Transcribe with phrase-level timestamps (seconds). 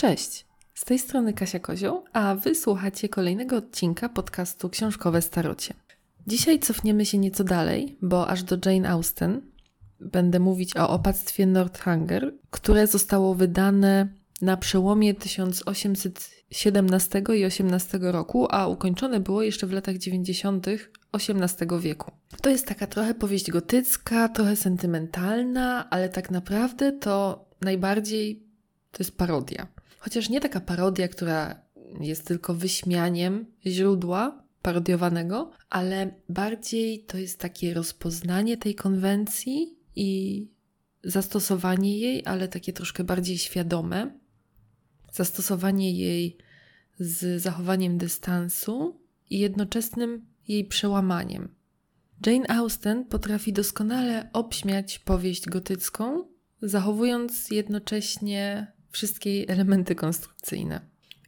[0.00, 0.46] Cześć!
[0.74, 5.74] Z tej strony Kasia Kozioł, a wy słuchacie kolejnego odcinka podcastu Książkowe Starocie.
[6.26, 9.40] Dzisiaj cofniemy się nieco dalej, bo aż do Jane Austen
[10.00, 14.08] będę mówić o opactwie Northanger, które zostało wydane
[14.42, 20.66] na przełomie 1817 i XVIII roku, a ukończone było jeszcze w latach 90.
[21.12, 22.10] XVIII wieku.
[22.42, 28.48] To jest taka trochę powieść gotycka, trochę sentymentalna, ale tak naprawdę to najbardziej
[28.92, 29.66] to jest parodia.
[29.98, 31.62] Chociaż nie taka parodia, która
[32.00, 40.46] jest tylko wyśmianiem źródła parodiowanego, ale bardziej to jest takie rozpoznanie tej konwencji i
[41.04, 44.18] zastosowanie jej, ale takie troszkę bardziej świadome.
[45.12, 46.36] Zastosowanie jej
[46.98, 51.48] z zachowaniem dystansu i jednoczesnym jej przełamaniem.
[52.26, 56.24] Jane Austen potrafi doskonale obśmiać powieść gotycką,
[56.62, 60.80] zachowując jednocześnie wszystkie elementy konstrukcyjne.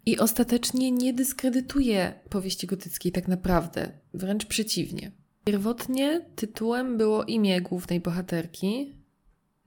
[0.06, 5.12] I ostatecznie nie dyskredytuje powieści gotyckiej tak naprawdę, wręcz przeciwnie.
[5.44, 8.94] Pierwotnie tytułem było imię głównej bohaterki.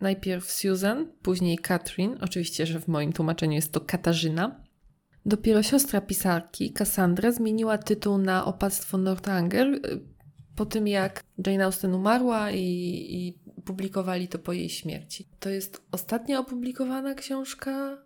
[0.02, 4.64] Najpierw Susan, później Catherine, oczywiście, że w moim tłumaczeniu jest to Katarzyna.
[5.26, 9.80] Dopiero siostra pisarki, Cassandra, zmieniła tytuł na Opactwo Northanger y,
[10.56, 12.60] po tym, jak Jane Austen umarła i,
[13.10, 13.34] i
[13.66, 15.28] publikowali to po jej śmierci.
[15.40, 18.04] To jest ostatnia opublikowana książka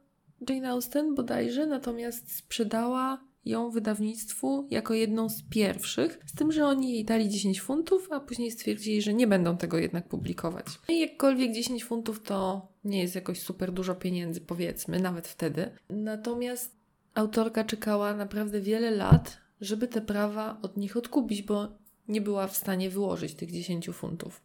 [0.50, 6.94] Jane Austen bodajże, natomiast sprzedała ją wydawnictwu jako jedną z pierwszych, z tym, że oni
[6.94, 10.66] jej dali 10 funtów, a później stwierdzili, że nie będą tego jednak publikować.
[10.90, 15.72] No I jakkolwiek 10 funtów to nie jest jakoś super dużo pieniędzy, powiedzmy, nawet wtedy.
[15.90, 16.76] Natomiast
[17.14, 21.78] autorka czekała naprawdę wiele lat, żeby te prawa od nich odkupić, bo
[22.08, 24.42] nie była w stanie wyłożyć tych 10 funtów.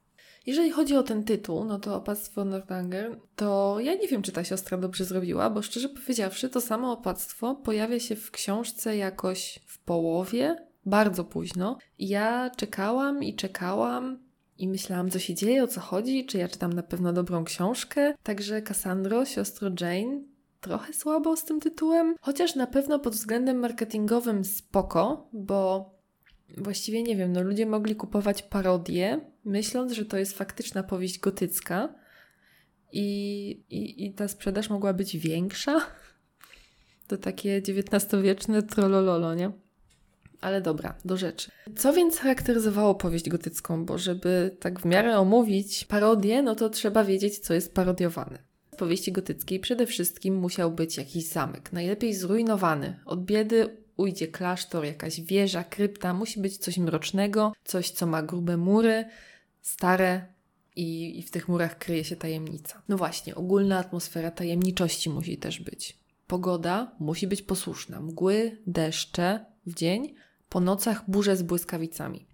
[0.46, 4.44] Jeżeli chodzi o ten tytuł, no to opactwo Northanger, to ja nie wiem, czy ta
[4.44, 9.78] siostra dobrze zrobiła, bo szczerze powiedziawszy, to samo opactwo pojawia się w książce jakoś w
[9.78, 10.56] połowie,
[10.86, 11.78] bardzo późno.
[11.98, 14.18] Ja czekałam i czekałam
[14.58, 18.14] i myślałam, co się dzieje, o co chodzi, czy ja czytam na pewno dobrą książkę.
[18.22, 20.22] Także Cassandro, siostro Jane,
[20.60, 25.90] trochę słabo z tym tytułem, chociaż na pewno pod względem marketingowym spoko, bo
[26.56, 31.94] właściwie nie wiem, no ludzie mogli kupować parodie, myśląc, że to jest faktyczna powieść gotycka
[32.92, 35.80] i, i, i ta sprzedaż mogła być większa.
[37.08, 39.52] To takie XIX-wieczne trollololo, nie?
[40.40, 41.50] Ale dobra, do rzeczy.
[41.76, 43.84] Co więc charakteryzowało powieść gotycką?
[43.84, 48.38] Bo żeby tak w miarę omówić parodię, no to trzeba wiedzieć, co jest parodiowane.
[48.72, 54.84] W powieści gotyckiej przede wszystkim musiał być jakiś zamek, najlepiej zrujnowany, od biedy ujdzie klasztor,
[54.84, 59.04] jakaś wieża, krypta, musi być coś mrocznego, coś, co ma grube mury,
[59.60, 60.26] stare
[60.76, 62.82] i, i w tych murach kryje się tajemnica.
[62.88, 65.98] No właśnie, ogólna atmosfera tajemniczości musi też być.
[66.26, 68.00] Pogoda musi być posłuszna.
[68.00, 70.14] Mgły, deszcze w dzień,
[70.48, 72.26] po nocach burze z błyskawicami.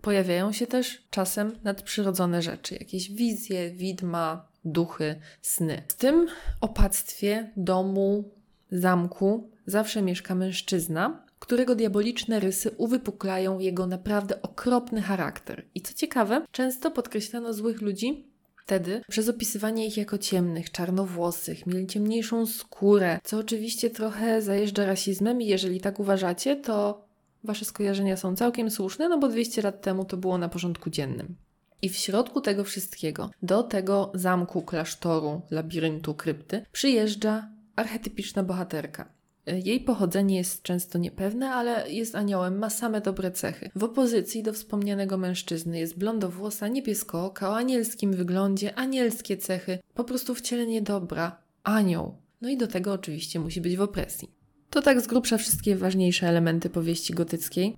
[0.00, 5.82] Pojawiają się też czasem nadprzyrodzone rzeczy, jakieś wizje, widma, duchy, sny.
[5.88, 6.26] W tym
[6.60, 8.30] opactwie domu,
[8.70, 15.64] zamku zawsze mieszka mężczyzna, którego diaboliczne rysy uwypuklają jego naprawdę okropny charakter.
[15.74, 18.28] I co ciekawe, często podkreślano złych ludzi
[18.68, 25.42] wtedy przez opisywanie ich jako ciemnych, czarnowłosych, mieli ciemniejszą skórę, co oczywiście trochę zajeżdża rasizmem
[25.42, 27.04] i jeżeli tak uważacie, to
[27.44, 31.36] wasze skojarzenia są całkiem słuszne, no bo 200 lat temu to było na porządku dziennym.
[31.82, 39.12] I w środku tego wszystkiego, do tego zamku, klasztoru, labiryntu, krypty, przyjeżdża archetypiczna bohaterka.
[39.46, 43.70] Jej pochodzenie jest często niepewne, ale jest aniołem, ma same dobre cechy.
[43.76, 50.34] W opozycji do wspomnianego mężczyzny jest blondowłosa, niebieskooka, o anielskim wyglądzie, anielskie cechy, po prostu
[50.34, 52.16] wcielenie dobra, anioł.
[52.40, 54.30] No i do tego oczywiście musi być w opresji.
[54.70, 57.76] To tak z grubsza wszystkie ważniejsze elementy powieści gotyckiej.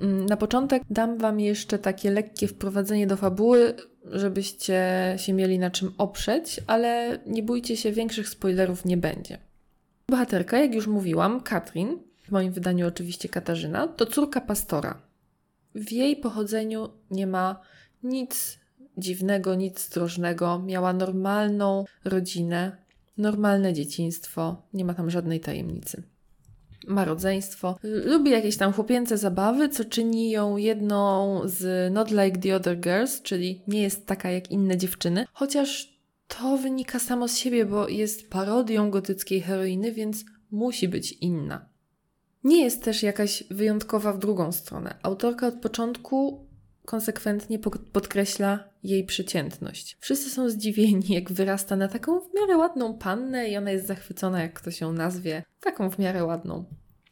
[0.00, 3.74] Mm, na początek dam Wam jeszcze takie lekkie wprowadzenie do fabuły,
[4.04, 4.82] żebyście
[5.16, 9.38] się mieli na czym oprzeć, ale nie bójcie się, większych spoilerów nie będzie.
[10.08, 15.02] Bohaterka, jak już mówiłam, Katrin, w moim wydaniu oczywiście Katarzyna, to córka pastora.
[15.74, 17.60] W jej pochodzeniu nie ma
[18.02, 18.58] nic
[18.98, 20.58] dziwnego, nic strożnego.
[20.58, 22.76] Miała normalną rodzinę,
[23.18, 26.02] normalne dzieciństwo, nie ma tam żadnej tajemnicy.
[26.88, 32.56] Ma rodzeństwo, lubi jakieś tam chłopięce zabawy, co czyni ją jedną z Not Like the
[32.56, 37.66] Other Girls, czyli nie jest taka jak inne dziewczyny, chociaż to wynika samo z siebie,
[37.66, 41.68] bo jest parodią gotyckiej heroiny, więc musi być inna.
[42.44, 44.94] Nie jest też jakaś wyjątkowa w drugą stronę.
[45.02, 46.46] Autorka od początku
[46.90, 47.58] konsekwentnie
[47.92, 49.96] podkreśla jej przeciętność.
[50.00, 54.42] Wszyscy są zdziwieni, jak wyrasta na taką w miarę ładną pannę i ona jest zachwycona,
[54.42, 56.64] jak ktoś ją nazwie, taką w miarę ładną.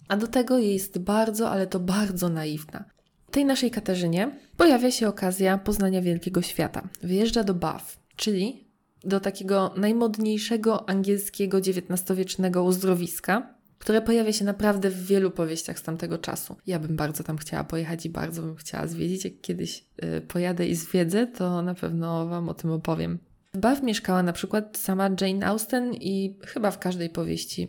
[0.09, 2.85] A do tego jest bardzo, ale to bardzo naiwna.
[3.31, 6.89] Tej naszej Katarzynie pojawia się okazja poznania wielkiego świata.
[7.03, 8.69] Wyjeżdża do Bath, czyli
[9.05, 16.19] do takiego najmodniejszego angielskiego XIX-wiecznego uzdrowiska, które pojawia się naprawdę w wielu powieściach z tamtego
[16.19, 16.57] czasu.
[16.67, 19.25] Ja bym bardzo tam chciała pojechać i bardzo bym chciała zwiedzić.
[19.25, 23.19] Jak kiedyś y, pojadę i zwiedzę, to na pewno Wam o tym opowiem.
[23.55, 27.69] W Bath mieszkała na przykład sama Jane Austen i chyba w każdej powieści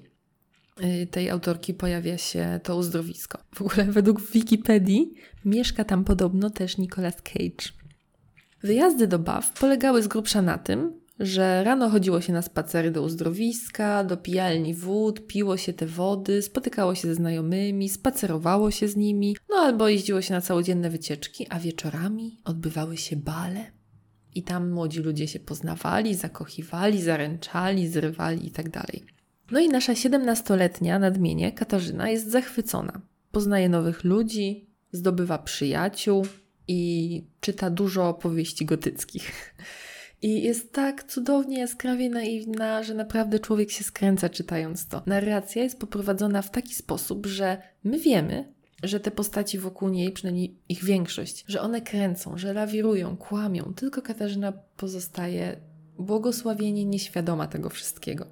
[0.84, 3.40] y, tej autorki pojawia się to uzdrowisko.
[3.56, 5.14] W ogóle według Wikipedii
[5.46, 7.80] mieszka tam podobno też Nicolas Cage.
[8.64, 13.04] Wyjazdy do Bath polegały z grubsza na tym, że rano chodziło się na spacery do
[13.04, 18.96] uzdrowiska, do pijalni wód, piło się te wody, spotykało się ze znajomymi, spacerowało się z
[18.96, 23.72] nimi, no albo jeździło się na całodzienne wycieczki, a wieczorami odbywały się bale.
[24.36, 28.72] I tam młodzi ludzie się poznawali, zakochiwali, zaręczali, zrywali itd.
[28.72, 28.90] Tak
[29.52, 33.02] no i nasza siedemnastoletnia nadmienie Katarzyna jest zachwycona.
[33.32, 36.26] Poznaje nowych ludzi, zdobywa przyjaciół
[36.68, 39.32] i czyta dużo opowieści gotyckich.
[40.22, 45.04] I jest tak cudownie, jaskrawie naiwna, że naprawdę człowiek się skręca czytając to.
[45.06, 50.60] Narracja jest poprowadzona w taki sposób, że my wiemy, że te postaci wokół niej, przynajmniej
[50.70, 55.58] ich większość, że one kręcą, że lawirują, kłamią, tylko Katarzyna pozostaje
[56.00, 58.28] błogosławienie nieświadoma tego wszystkiego.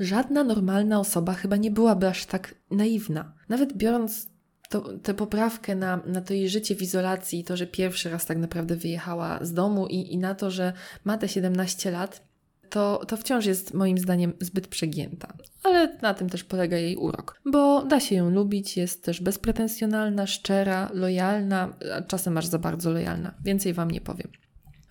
[0.00, 3.32] Żadna normalna osoba chyba nie byłaby aż tak naiwna.
[3.48, 4.35] Nawet biorąc
[4.68, 8.38] to, tę poprawkę na, na to jej życie w izolacji, to, że pierwszy raz tak
[8.38, 10.72] naprawdę wyjechała z domu i, i na to, że
[11.04, 12.26] ma te 17 lat,
[12.70, 15.32] to, to wciąż jest moim zdaniem zbyt przegięta.
[15.62, 20.26] Ale na tym też polega jej urok, bo da się ją lubić, jest też bezpretensjonalna,
[20.26, 23.34] szczera, lojalna, a czasem aż za bardzo lojalna.
[23.44, 24.28] Więcej Wam nie powiem.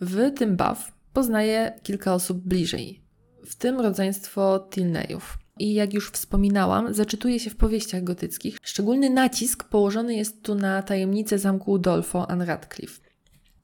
[0.01, 3.01] W tym baw poznaję kilka osób bliżej,
[3.45, 5.38] w tym rodzeństwo Tilneyów.
[5.60, 8.57] I jak już wspominałam, zaczytuje się w powieściach gotyckich.
[8.63, 13.02] Szczególny nacisk położony jest tu na tajemnicę zamku Udolfo Anne Radcliffe.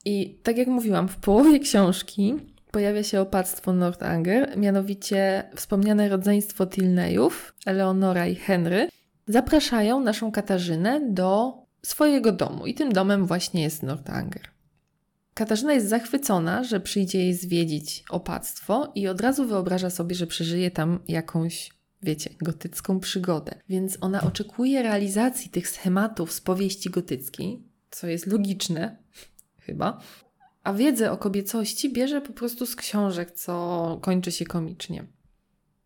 [0.05, 2.35] I tak jak mówiłam, w połowie książki
[2.71, 8.87] pojawia się opactwo Northanger, mianowicie wspomniane rodzeństwo Tilneyów, Eleonora i Henry,
[9.27, 11.53] zapraszają naszą Katarzynę do
[11.85, 14.41] swojego domu i tym domem właśnie jest Northanger.
[15.33, 20.71] Katarzyna jest zachwycona, że przyjdzie jej zwiedzić opactwo i od razu wyobraża sobie, że przeżyje
[20.71, 23.55] tam jakąś wiecie, gotycką przygodę.
[23.69, 28.97] Więc ona oczekuje realizacji tych schematów z powieści gotyckiej, co jest logiczne,
[29.59, 29.99] chyba.
[30.63, 35.05] A wiedzę o kobiecości bierze po prostu z książek, co kończy się komicznie.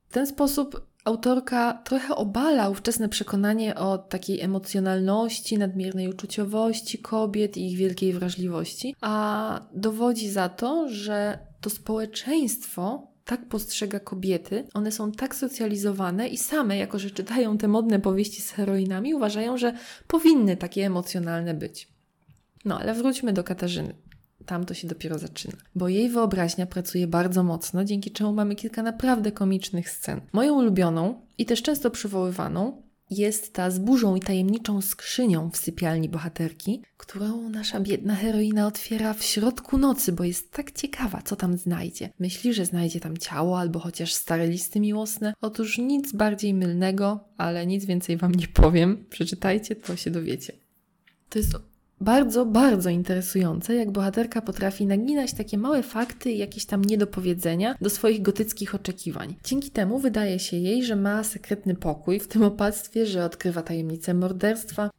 [0.07, 7.71] W ten sposób autorka trochę obala ówczesne przekonanie o takiej emocjonalności, nadmiernej uczuciowości kobiet i
[7.71, 15.11] ich wielkiej wrażliwości, a dowodzi za to, że to społeczeństwo tak postrzega kobiety, one są
[15.11, 19.73] tak socjalizowane i same, jako że czytają te modne powieści z heroinami, uważają, że
[20.07, 21.87] powinny takie emocjonalne być.
[22.65, 23.95] No ale wróćmy do Katarzyny.
[24.45, 28.83] Tam to się dopiero zaczyna, bo jej wyobraźnia pracuje bardzo mocno, dzięki czemu mamy kilka
[28.83, 30.21] naprawdę komicznych scen.
[30.33, 36.09] Moją ulubioną i też często przywoływaną jest ta z burzą i tajemniczą skrzynią w sypialni
[36.09, 41.57] bohaterki, którą nasza biedna heroina otwiera w środku nocy, bo jest tak ciekawa, co tam
[41.57, 42.09] znajdzie.
[42.19, 45.33] Myśli, że znajdzie tam ciało albo chociaż stare listy miłosne.
[45.41, 49.05] Otóż nic bardziej mylnego, ale nic więcej Wam nie powiem.
[49.09, 50.53] Przeczytajcie, to się dowiecie.
[51.29, 51.55] To jest
[52.01, 57.89] bardzo, bardzo interesujące, jak bohaterka potrafi naginać takie małe fakty i jakieś tam niedopowiedzenia do
[57.89, 59.35] swoich gotyckich oczekiwań.
[59.43, 64.13] Dzięki temu wydaje się jej, że ma sekretny pokój w tym opactwie, że odkrywa tajemnicę
[64.13, 64.89] morderstwa,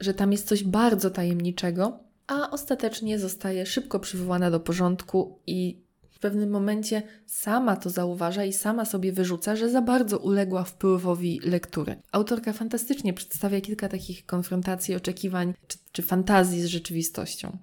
[0.00, 5.87] że tam jest coś bardzo tajemniczego, a ostatecznie zostaje szybko przywołana do porządku i
[6.18, 11.40] w pewnym momencie sama to zauważa i sama sobie wyrzuca, że za bardzo uległa wpływowi
[11.44, 11.96] lektury.
[12.12, 17.58] Autorka fantastycznie przedstawia kilka takich konfrontacji, oczekiwań czy, czy fantazji z rzeczywistością.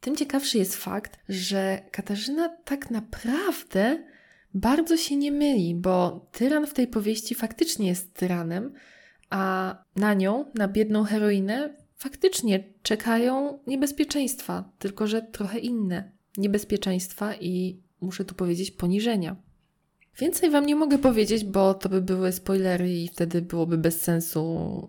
[0.00, 4.04] Tym ciekawszy jest fakt, że Katarzyna tak naprawdę
[4.54, 8.72] bardzo się nie myli, bo tyran w tej powieści faktycznie jest tyranem,
[9.30, 16.12] a na nią, na biedną heroinę, faktycznie czekają niebezpieczeństwa, tylko że trochę inne.
[16.36, 19.36] Niebezpieczeństwa i muszę tu powiedzieć, poniżenia.
[20.18, 24.86] Więcej Wam nie mogę powiedzieć, bo to by były spoilery i wtedy byłoby bez sensu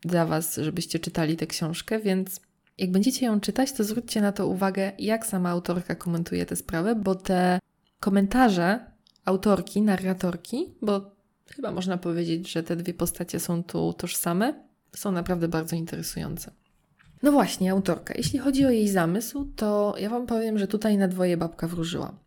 [0.00, 2.40] dla Was, żebyście czytali tę książkę, więc
[2.78, 6.94] jak będziecie ją czytać, to zwróćcie na to uwagę, jak sama autorka komentuje tę sprawę,
[6.94, 7.58] bo te
[8.00, 8.80] komentarze
[9.24, 14.64] autorki, narratorki, bo chyba można powiedzieć, że te dwie postacie są tu tożsame,
[14.96, 16.50] są naprawdę bardzo interesujące.
[17.22, 18.14] No właśnie, autorka.
[18.16, 22.25] Jeśli chodzi o jej zamysł, to ja Wam powiem, że tutaj na dwoje babka wróżyła.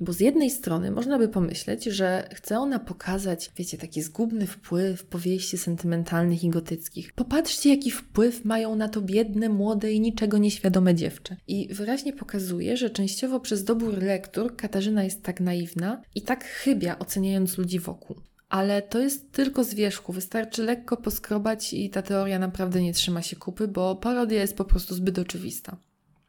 [0.00, 5.04] Bo z jednej strony można by pomyśleć, że chce ona pokazać, wiecie, taki zgubny wpływ
[5.04, 7.12] powieści sentymentalnych i gotyckich.
[7.12, 11.36] Popatrzcie, jaki wpływ mają na to biedne, młode i niczego nieświadome dziewczę.
[11.46, 16.98] I wyraźnie pokazuje, że częściowo przez dobór lektur Katarzyna jest tak naiwna i tak chybia,
[16.98, 18.16] oceniając ludzi wokół.
[18.48, 23.22] Ale to jest tylko z wierzchu, wystarczy lekko poskrobać i ta teoria naprawdę nie trzyma
[23.22, 25.76] się kupy, bo parodia jest po prostu zbyt oczywista.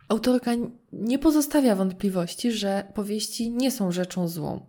[0.07, 0.51] Autorka
[0.93, 4.65] nie pozostawia wątpliwości, że powieści nie są rzeczą złą.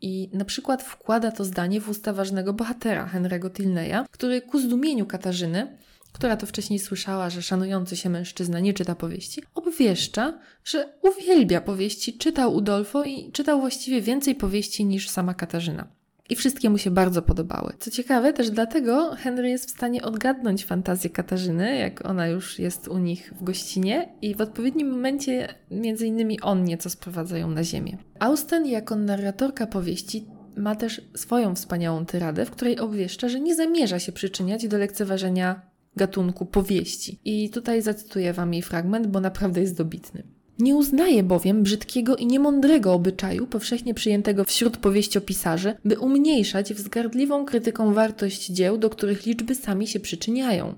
[0.00, 5.06] I na przykład wkłada to zdanie w usta ważnego bohatera, Henry'ego Tilneya, który ku zdumieniu
[5.06, 5.78] Katarzyny,
[6.12, 12.18] która to wcześniej słyszała, że szanujący się mężczyzna nie czyta powieści, obwieszcza, że uwielbia powieści,
[12.18, 15.99] czytał Udolfo i czytał właściwie więcej powieści niż sama Katarzyna
[16.30, 17.72] i wszystkie mu się bardzo podobały.
[17.78, 22.88] Co ciekawe, też dlatego Henry jest w stanie odgadnąć fantazję Katarzyny, jak ona już jest
[22.88, 27.64] u nich w gościnie i w odpowiednim momencie między innymi on nieco sprowadza ją na
[27.64, 27.98] ziemię.
[28.18, 33.98] Austen jako narratorka powieści ma też swoją wspaniałą tyradę, w której obwieszcza, że nie zamierza
[33.98, 37.20] się przyczyniać do lekceważenia gatunku powieści.
[37.24, 40.22] I tutaj zacytuję wam jej fragment, bo naprawdę jest dobitny.
[40.60, 47.94] Nie uznaje bowiem brzydkiego i niemądrego obyczaju, powszechnie przyjętego wśród powieściopisarzy, by umniejszać wzgardliwą krytyką
[47.94, 50.74] wartość dzieł, do których liczby sami się przyczyniają.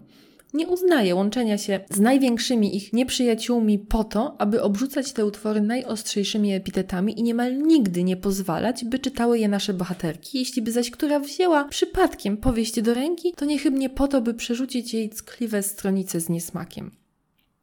[0.55, 6.53] Nie uznaje łączenia się z największymi ich nieprzyjaciółmi po to, aby obrzucać te utwory najostrzejszymi
[6.53, 10.39] epitetami i niemal nigdy nie pozwalać, by czytały je nasze bohaterki.
[10.39, 14.95] Jeśli by zaś która wzięła przypadkiem powieść do ręki, to niechybnie po to, by przerzucić
[14.95, 17.02] jej ckliwe stronice z niesmakiem.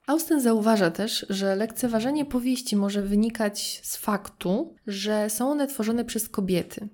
[0.09, 6.29] Austen zauważa też, że lekceważenie powieści może wynikać z faktu, że są one tworzone przez
[6.29, 6.87] kobiety.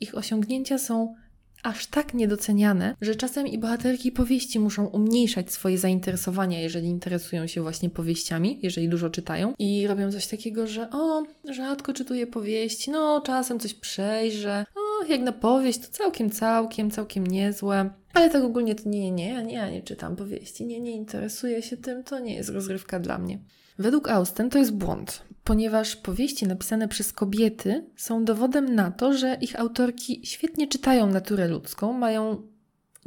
[0.00, 1.14] Ich osiągnięcia są
[1.62, 7.62] aż tak niedoceniane, że czasem i bohaterki powieści muszą umniejszać swoje zainteresowania, jeżeli interesują się
[7.62, 13.20] właśnie powieściami, jeżeli dużo czytają i robią coś takiego, że o, rzadko czytuję powieści, no
[13.20, 17.90] czasem coś przejrzę, o, jak na powieść to całkiem, całkiem, całkiem niezłe.
[18.14, 21.62] Ale tak ogólnie to nie, nie, ja nie, ja nie czytam powieści, nie, nie interesuję
[21.62, 23.38] się tym, to nie jest rozrywka dla mnie.
[23.78, 29.36] Według Austen to jest błąd, ponieważ powieści napisane przez kobiety są dowodem na to, że
[29.40, 32.48] ich autorki świetnie czytają naturę ludzką, mają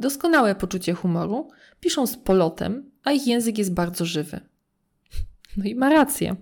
[0.00, 1.48] doskonałe poczucie humoru,
[1.80, 4.40] piszą z polotem, a ich język jest bardzo żywy.
[5.56, 6.36] No i ma rację.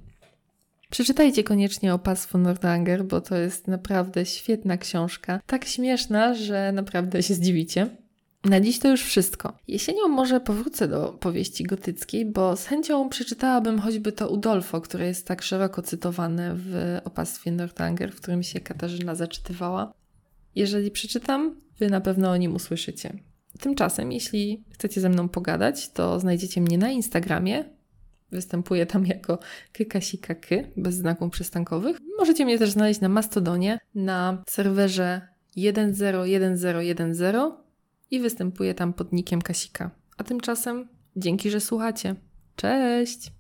[0.94, 2.00] Przeczytajcie koniecznie o
[2.34, 5.40] Nordanger, bo to jest naprawdę świetna książka.
[5.46, 7.86] Tak śmieszna, że naprawdę się zdziwicie.
[8.44, 9.58] Na dziś to już wszystko.
[9.68, 15.26] Jesienią może powrócę do powieści gotyckiej, bo z chęcią przeczytałabym choćby to Udolfo, które jest
[15.26, 19.92] tak szeroko cytowane w opastwie Northanger, w którym się Katarzyna zaczytywała.
[20.54, 23.18] Jeżeli przeczytam, wy na pewno o nim usłyszycie.
[23.60, 27.64] Tymczasem, jeśli chcecie ze mną pogadać, to znajdziecie mnie na Instagramie.
[28.32, 29.38] Występuję tam jako
[29.72, 31.96] kykasikaky, bez znaków przystankowych.
[32.18, 37.54] Możecie mnie też znaleźć na Mastodonie, na serwerze 101010
[38.10, 39.90] i występuje tam pod nikiem Kasika.
[40.16, 42.14] A tymczasem dzięki, że słuchacie.
[42.56, 43.33] Cześć!